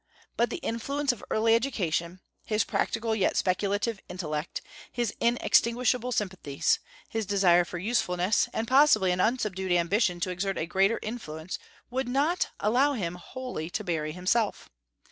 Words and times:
But 0.35 0.49
the 0.49 0.57
influence 0.57 1.11
of 1.11 1.23
early 1.29 1.53
education, 1.53 2.21
his 2.43 2.63
practical 2.63 3.13
yet 3.15 3.37
speculative 3.37 3.99
intellect, 4.09 4.63
his 4.91 5.13
inextinguishable 5.19 6.11
sympathies, 6.11 6.79
his 7.07 7.27
desire 7.27 7.63
for 7.63 7.77
usefulness, 7.77 8.49
and 8.51 8.67
possibly 8.67 9.11
an 9.11 9.19
unsubdued 9.21 9.71
ambition 9.71 10.19
to 10.21 10.31
exert 10.31 10.57
a 10.57 10.65
greater 10.65 10.97
influence 11.03 11.59
would 11.91 12.07
not 12.09 12.47
allow 12.59 12.93
him 12.93 13.13
wholly 13.13 13.69
to 13.69 13.83
bury 13.83 14.11
himself. 14.11 14.71